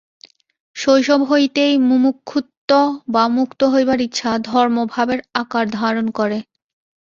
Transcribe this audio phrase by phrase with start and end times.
[0.75, 2.69] শৈশব হইতেই মুমুক্ষুত্ব
[3.07, 6.37] বা মুক্ত হইবার ইচ্ছা ধর্মভাবের আকার ধারণ করে।